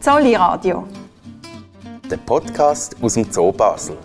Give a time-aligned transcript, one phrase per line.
[0.00, 0.88] Zolli Radio.
[2.10, 3.98] Der Podcast aus dem Zoo Basel.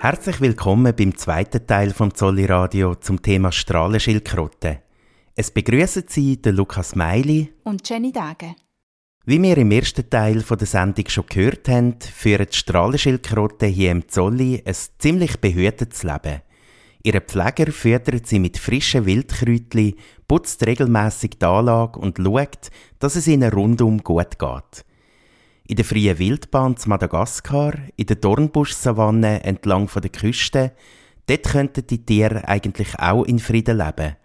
[0.00, 4.82] Herzlich willkommen beim zweiten Teil vom Zolli Radio zum Thema Strahlenschildkröte.
[5.36, 8.56] Es begrüßen Sie den Lukas Meili und Jenny Dage.
[9.24, 14.08] Wie wir im ersten Teil der Sendung schon gehört haben, führen die Strahlenschildkröte hier im
[14.08, 16.42] Zolli ein ziemlich behütetes Leben.
[17.02, 19.94] Ihre Pfleger füttert sie mit frischen Wildkräutchen,
[20.26, 24.84] putzt regelmäßig die Anlage und schaut, dass es ihnen rundum gut geht.
[25.68, 30.72] In der freien Wildbahn zu Madagaskar, in der Dornbusch-Savanne entlang der Küste,
[31.26, 34.16] dort könnten die Tiere eigentlich auch in Frieden leben.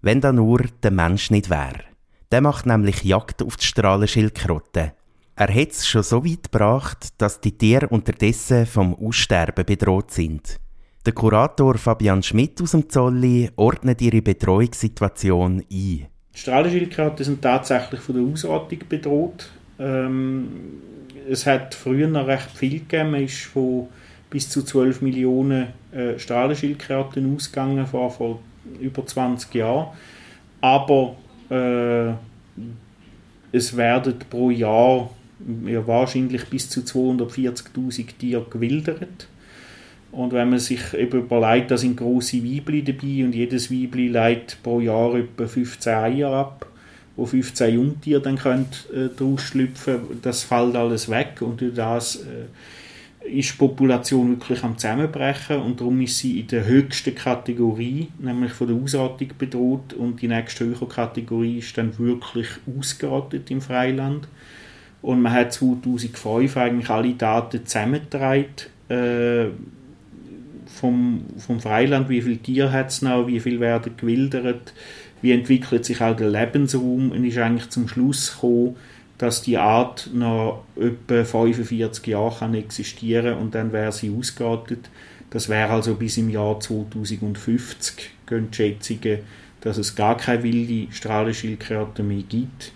[0.00, 1.84] Wenn da nur der Mensch nicht wäre.
[2.32, 4.94] Der macht nämlich Jagd auf die Strahlenschildkröte.
[5.36, 10.58] Er hat es schon so weit gebracht, dass die Tiere unterdessen vom Aussterben bedroht sind.
[11.04, 15.66] Der Kurator Fabian Schmidt aus dem Zolli ordnet ihre Betreuungssituation ein.
[15.68, 19.50] Die Strahlenschildkröten sind tatsächlich von der Ausrottung bedroht.
[19.80, 20.48] Ähm,
[21.28, 23.10] es hat früher noch recht viel gegeben.
[23.10, 23.88] Man ist von
[24.30, 28.38] bis zu 12 Millionen äh, Strahlenschildkröten ausgegangen vor, vor
[28.80, 29.88] über 20 Jahren.
[30.60, 31.16] Aber
[31.50, 32.12] äh,
[33.50, 35.10] es werden pro Jahr
[35.66, 39.26] ja, wahrscheinlich bis zu 240.000 Tiere gewildert.
[40.12, 44.62] Und wenn man sich eben überlegt, da sind grosse Weibli dabei und jedes Weibli leitet
[44.62, 46.66] pro Jahr etwa 15 Eier ab,
[47.16, 52.16] wo 15 Jungtiere dann können, äh, daraus schlüpfen das fällt alles weg und durch das
[52.16, 52.44] äh,
[53.24, 58.52] ist die Population wirklich am Zusammenbrechen und darum ist sie in der höchsten Kategorie, nämlich
[58.52, 64.28] von der Ausrottung bedroht und die nächste höhere Kategorie ist dann wirklich ausgerottet im Freiland.
[65.00, 68.46] Und man hat 2005 eigentlich alle Daten zusammengetragen,
[68.88, 69.46] äh,
[70.82, 74.74] vom, vom Freiland, wie viele Tiere hat es noch, wie viel werden gewildert,
[75.20, 78.74] wie entwickelt sich auch der Lebensraum und ist eigentlich zum Schluss gekommen,
[79.16, 84.90] dass die Art noch etwa 45 Jahre kann existieren und dann wäre sie ausgerottet.
[85.30, 89.18] Das wäre also bis im Jahr 2050, gehen die Schätzungen,
[89.60, 92.72] dass es gar keine wilde Strahlenschildkröte mehr gibt.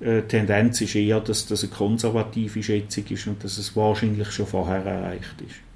[0.00, 4.30] Äh, die Tendenz ist eher, dass das eine konservative Schätzung ist und dass es wahrscheinlich
[4.30, 5.69] schon vorher erreicht ist.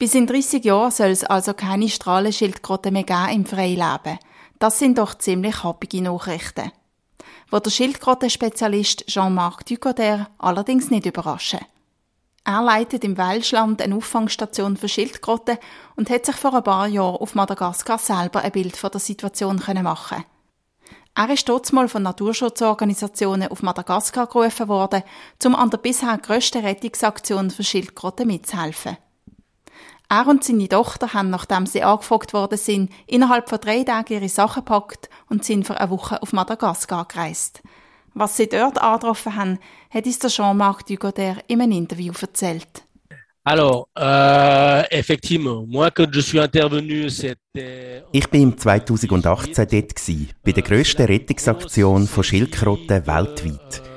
[0.00, 4.18] Bis in 30 Jahren soll es also keine Strahlenschildkröte mehr geben im Freileben.
[4.58, 6.72] Das sind doch ziemlich happige Nachrichten.
[7.50, 11.60] Wo der Schildkrötenspezialist Jean-Marc Ducoder allerdings nicht überraschen.
[12.44, 15.58] Er leitet im Welschland eine Auffangstation für Schildkröten
[15.96, 19.62] und hat sich vor ein paar Jahren auf Madagaskar selber ein Bild von der Situation
[19.82, 20.24] machen
[21.14, 25.02] Er ist dort mal von Naturschutzorganisationen auf Madagaskar gerufen worden,
[25.44, 28.96] um an der bisher grössten Rettungsaktion für Schildkröten mitzuhelfen.
[30.12, 34.28] Er und seine Tochter haben, nachdem sie angefragt worden sind, innerhalb von drei Tagen ihre
[34.28, 37.62] Sachen gepackt und sind für eine Woche auf Madagaskar gereist.
[38.12, 42.84] Was sie dort angetroffen haben, hat uns der Jean-Marc Dugoder in einem Interview erzählt.
[43.44, 48.02] Alors, euh, effectivement, moi quand je suis intervenu, c'était...
[48.12, 53.89] Ich bin im 2018 dort gewesen, bei der grössten Rettungsaktion von Schildkröten weltweit.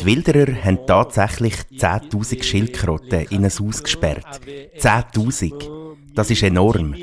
[0.00, 4.40] Die Wilderer haben tatsächlich 10.000 Schildkröten in ein Haus gesperrt.
[4.78, 5.86] 10.000.
[6.14, 6.94] Das ist enorm.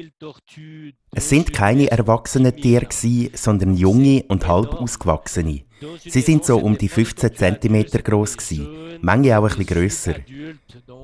[1.12, 2.88] Es sind keine erwachsenen Tiere
[3.34, 5.62] sondern junge und halb ausgewachsene.
[6.00, 8.38] Sie sind so um die 15 cm groß
[9.02, 10.16] manche auch ein bisschen grösser.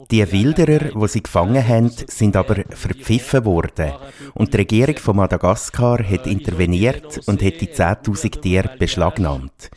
[0.09, 3.91] Die Wilderer, die sie gefangen haben, sind aber verpfiffen worden
[4.33, 9.69] und die Regierung von Madagaskar hat interveniert und hat die 10.000 Tiere beschlagnahmt.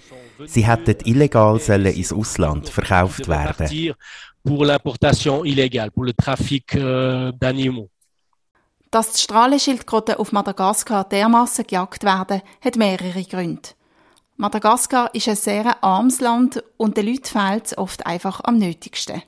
[0.46, 3.94] Sie hätten illegal sollen ins Ausland verkauft werden.
[4.44, 7.88] Pour l'importation illégale, pour le trafic euh, d'animaux.
[8.90, 13.70] Dass die Strahlenschildkröten auf Madagaskar dermaßen gejagt werden, hat mehrere Gründe.
[14.36, 19.22] Madagaskar ist ein sehr armes Land und den Leuten fehlt es oft einfach am nötigsten.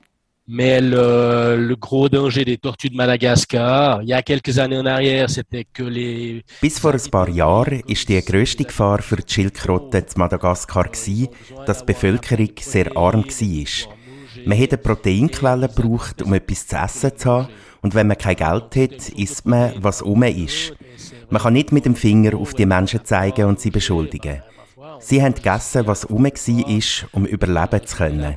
[0.47, 4.85] Mais le, le, gros danger des tortues de Madagascar, il y a quelques années en
[4.85, 6.45] arrière, c'était que les...
[6.61, 11.29] Bis vor ein paar Jahren ist die grösste Gefahr für die Schildkröten zu Madagaskar gewesen,
[11.65, 13.95] dass die Bevölkerung sehr arm war.
[14.45, 17.49] Man hätte Proteinquellen gebraucht, um etwas zu essen zu haben,
[17.81, 20.75] und wenn man kein Geld hat, isst man, was um ist.
[21.31, 24.43] Man kann nicht mit dem Finger auf die Menschen zeigen und sie beschuldigen.
[25.05, 28.37] Sie haben gegessen, was um war, um überleben zu können.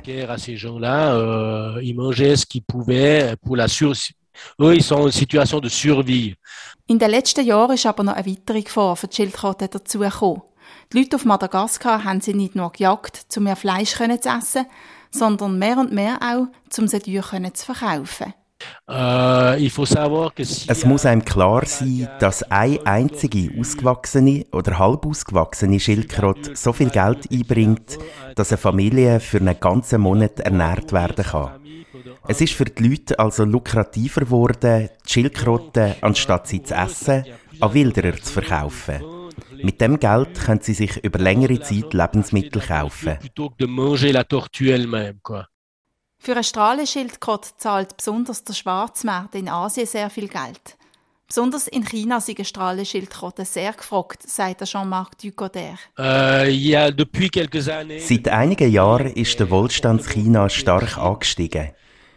[6.86, 10.42] In den letzten Jahren ist aber noch eine weitere Gefahr für die Schildkröten dazugekommen.
[10.92, 14.66] Die Leute auf Madagaskar haben sie nicht nur gejagt, um mehr Fleisch zu essen,
[15.10, 16.48] sondern mehr und mehr auch,
[16.78, 18.34] um sie zu verkaufen.
[18.90, 26.72] Euh, es muss einem klar sein, dass eine einzige ausgewachsene oder halb ausgewachsene Schildkröte so
[26.72, 27.98] viel Geld einbringt,
[28.34, 31.60] dass eine Familie für einen ganzen Monat ernährt werden kann.
[32.26, 37.24] Es ist für die Leute also lukrativer geworden, die Schildkröten, anstatt sie zu essen,
[37.60, 39.02] an Wilderer zu verkaufen.
[39.62, 43.18] Mit dem Geld können sie sich über längere Zeit Lebensmittel kaufen.
[46.28, 50.76] Für eine Strahlenschildkröte zahlt besonders der Schwarzmarkt in Asien sehr viel Geld.
[51.26, 55.78] Besonders in China sind Strahlenschildkröten sehr gefragt, sagt Jean-Marc Ducoder.
[55.96, 56.50] Äh,
[57.98, 61.70] Seit einigen Jahren ist der Wohlstand China stark angestiegen.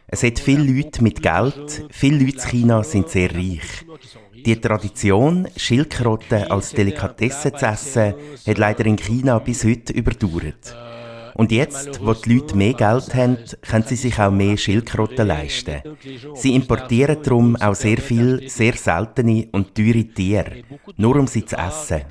[0.08, 3.86] Es hat viele Leute mit Geld, viele Leute in China sind sehr reich.
[4.34, 8.16] Die Tradition, Schildkröten als Delikatesse zu essen,
[8.46, 10.76] hat leider in China bis heute überdauert.
[11.36, 15.82] Und jetzt, wo die Leute mehr Geld haben, können sie sich auch mehr Schildkröten leisten.
[16.36, 20.64] Sie importieren darum auch sehr viel, sehr seltene und teure Tiere,
[20.98, 22.04] nur um sie zu essen.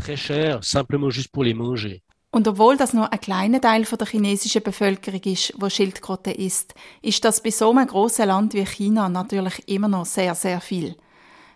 [2.32, 7.24] Und obwohl das nur ein kleiner Teil der chinesischen Bevölkerung ist, wo Schildkröten isst, ist
[7.24, 10.94] das bei so einem grossen Land wie China natürlich immer noch sehr, sehr viel.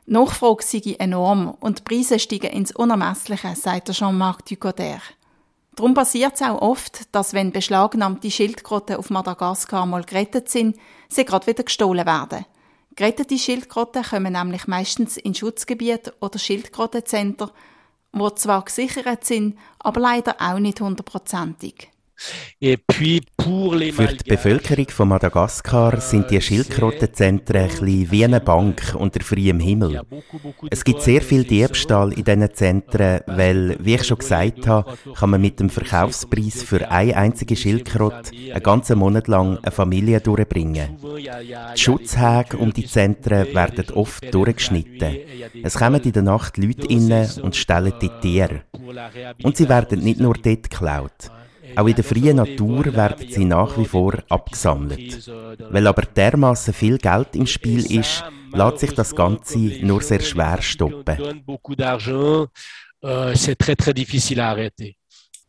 [0.07, 5.01] Die Nachfrage sei enorm und die Preise steigen ins Unermessliche, sagt Jean-Marc Ducoder.
[5.77, 10.77] Darum passiert es auch oft, dass wenn beschlagnahmte Schildkröten auf Madagaskar mal gerettet sind,
[11.09, 12.45] sie gerade wieder gestohlen werden.
[12.95, 17.51] Gerettete Schildkröten kommen nämlich meistens in Schutzgebiete oder Schildkrötenzentren,
[18.13, 21.91] wo zwar gesichert sind, aber leider auch nicht hundertprozentig.
[22.17, 23.21] Für die
[24.27, 30.01] Bevölkerung von Madagaskar sind die Schildkrötenzentren ein wie eine Bank unter freiem Himmel.
[30.71, 35.31] Es gibt sehr viel Diebstahl in diesen Zentren, weil, wie ich schon gesagt habe, kann
[35.31, 40.97] man mit dem Verkaufspreis für eine einzige Schildkröte einen ganzen Monat lang eine Familie durchbringen.
[41.75, 45.19] Die Schutzhäge um die Zentren werden oft durchgeschnitten.
[45.63, 48.63] Es kommen in der Nacht Leute rein und stellen die Tiere.
[49.43, 51.31] Und sie werden nicht nur dort geklaut.
[51.77, 55.29] Auch in der freien Natur werden sie nach wie vor abgesammelt.
[55.71, 60.61] Weil aber dermaßen viel Geld im Spiel ist, lässt sich das Ganze nur sehr schwer
[60.63, 61.45] stoppen.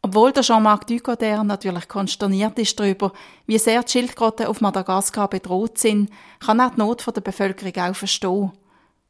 [0.01, 3.11] Obwohl der Jean-Marc Ducoder natürlich konsterniert ist darüber,
[3.47, 7.95] wie sehr die Schildkröten auf Madagaskar bedroht sind, kann er die Not der Bevölkerung auch
[7.95, 8.51] verstehen.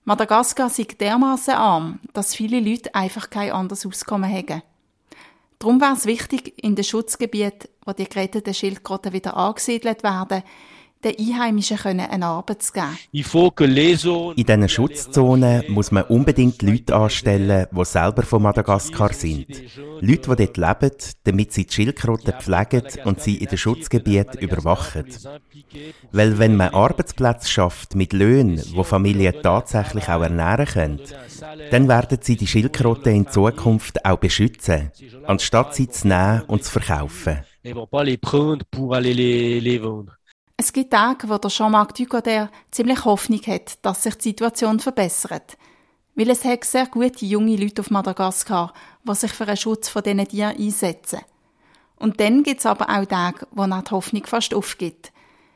[0.06, 4.62] Madagaskar ist dermaßen arm, dass viele Leute einfach kein anderes Auskommen haben.
[5.60, 10.44] Darum wäre es wichtig, in den Schutzgebieten, wo die geretteten Schildkröten wieder angesiedelt werden,
[11.06, 12.98] den Einheimischen eine Arbeit zu geben.
[14.36, 19.48] In diesen Schutzzonen muss man unbedingt Leute anstellen, die selber von Madagaskar sind.
[20.02, 25.06] Leute, die dort leben, damit sie die Schildkröten pflegen und sie in den Schutzgebieten überwachen.
[26.12, 31.02] Weil wenn man Arbeitsplätze schafft mit Löhnen, wo Familien tatsächlich auch ernähren können,
[31.72, 34.92] dann werden sie die Schildkröten in Zukunft auch beschützen,
[35.26, 37.44] anstatt sie zu nehmen und zu verkaufen.
[40.58, 45.58] Es gibt Tage, wo der Jean-Marc Ducoder ziemlich Hoffnung hat, dass sich die Situation verbessert.
[46.16, 48.74] Weil es hat sehr gute junge Leute auf Madagaskar,
[49.04, 51.20] die sich für den Schutz von diesen Tieren einsetzen.
[51.98, 55.12] Und dann gibt es aber auch Tage, wo die Hoffnung fast aufgibt.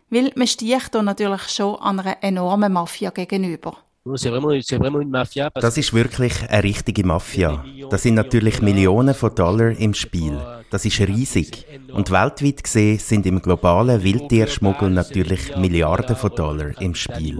[0.10, 3.78] Weil man sticht hier natürlich schon an einer enormen Mafia gegenüber.
[4.04, 7.64] Das ist wirklich eine richtige Mafia.
[7.90, 10.42] Das sind natürlich Millionen von Dollar im Spiel.
[10.70, 11.66] Das ist riesig.
[11.92, 17.38] Und weltweit gesehen sind im globalen Wildtierschmuggel natürlich Milliarden von Dollar im Spiel.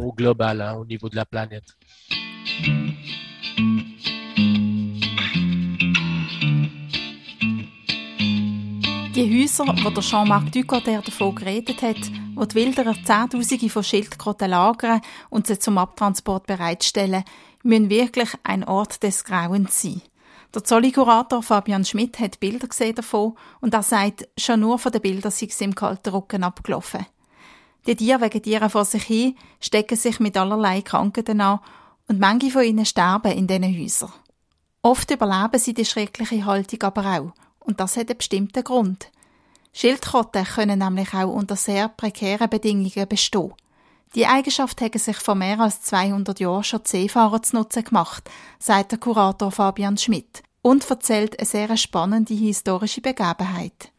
[9.16, 11.98] Die Häuser, wo der Jean-Marc Ducoter davon geredet hat,
[12.36, 17.24] wo die Wilderer Zehntausende von Schildkröten lagern und sie zum Abtransport bereitstellen,
[17.64, 20.02] müssen wirklich ein Ort des Grauens sein.
[20.54, 25.02] Der Zolli-Kurator Fabian Schmidt hat Bilder gesehen davon und er sagt, schon nur von den
[25.02, 27.06] Bildern sei es im kalten Rücken abgelaufen.
[27.86, 31.60] Die Tiere vegetieren vor sich hin, stecken sich mit allerlei Krankheiten an
[32.08, 34.12] und manche von ihnen sterben in diesen Häusern.
[34.82, 37.34] Oft überleben sie die schreckliche Haltung aber auch.
[37.60, 39.12] Und das hat einen bestimmten Grund.
[39.74, 43.54] Schildkröten können nämlich auch unter sehr prekären Bedingungen bestehen.
[44.16, 48.92] Die Eigenschaft haben sich vor mehr als 200 Jahren schon Seefahrer zu Nutzen gemacht, sagt
[48.92, 53.92] der Kurator Fabian Schmidt und erzählt eine sehr spannende historische Begebenheit.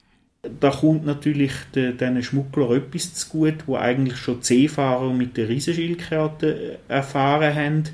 [0.42, 6.78] Da kommt natürlich diesen Schmuggler etwas zu gut, wo eigentlich schon Seefahrer mit den Riesenschildkröten
[6.88, 7.84] erfahren haben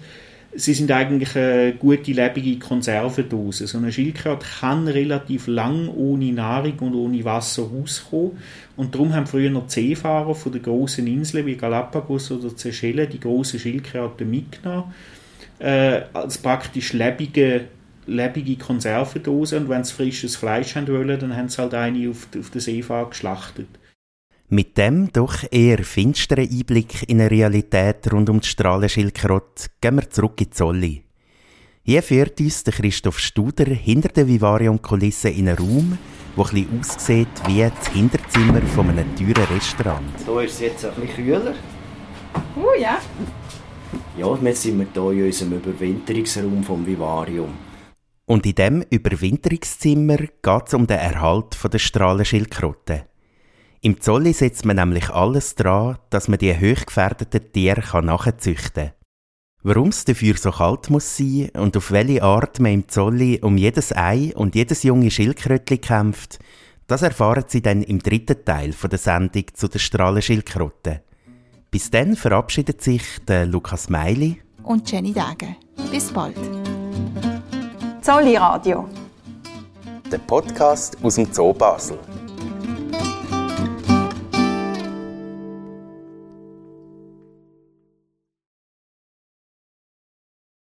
[0.56, 3.66] sie sind eigentlich eine gute, lebige Konservendose.
[3.66, 8.38] So eine Schildkröte kann relativ lang ohne Nahrung und ohne Wasser rauskommen.
[8.76, 13.20] Und darum haben früher noch Seefahrer von den großen Inseln wie Galapagos oder Seychellen die
[13.20, 14.94] großen Schildkröten mitgenommen.
[15.58, 17.66] Äh, als praktisch lebige,
[18.06, 19.58] lebige Konservendose.
[19.58, 22.60] Und wenn sie frisches Fleisch haben wollen, dann haben sie halt eine auf, auf der
[22.60, 23.68] Seefahrt geschlachtet.
[24.48, 30.08] Mit dem doch eher finsteren Einblick in eine Realität rund um die Strahlenschildkröte gehen wir
[30.08, 31.02] zurück in Zolli.
[31.82, 35.98] Hier führt uns der Christoph Studer hinter der Vivarium-Kulisse in einen Raum,
[36.36, 40.04] der ein aussieht wie das Hinterzimmer von einem teuren Restaurant.
[40.24, 41.54] Hier ist es jetzt ein bisschen kühler.
[42.56, 43.00] Oh ja.
[44.16, 47.50] Ja, jetzt sind wir hier in unserem Überwinterungsraum vom Vivarium.
[48.26, 53.06] Und in diesem Überwinterungszimmer geht es um den Erhalt der Strahlenschildkröte.
[53.86, 58.92] Im Zolli setzt man nämlich alles dran, dass man die hochgefährdeten Tiere nachzüchten kann.
[59.62, 63.56] Warum es dafür so kalt muss sein und auf welche Art man im Zolli um
[63.56, 66.40] jedes Ei und jedes junge Schildkrötli kämpft,
[66.88, 71.02] das erfahren Sie dann im dritten Teil der Sendung zu der Strahlenschildkröte.
[71.70, 75.54] Bis dann verabschiedet sich der Lukas Meili und Jenny Dage.
[75.92, 76.34] Bis bald.
[78.02, 78.88] Zolli Radio.
[80.10, 82.00] Der Podcast aus dem Zoo Basel.